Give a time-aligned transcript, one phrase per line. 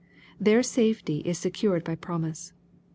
[0.39, 2.53] Their safety is secured by promise.